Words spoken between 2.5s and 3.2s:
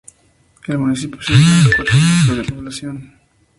población.